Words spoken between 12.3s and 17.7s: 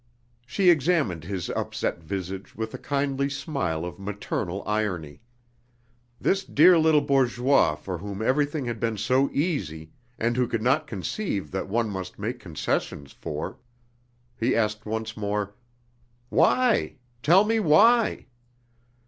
concessions for.... He asked once more: "Why? Tell me,